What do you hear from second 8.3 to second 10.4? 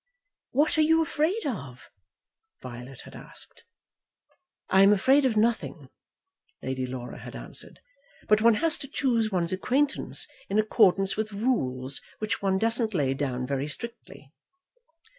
one has to choose one's acquaintance